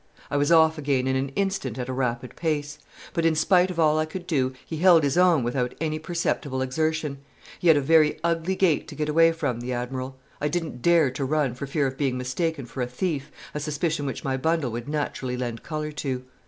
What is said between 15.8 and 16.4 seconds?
to.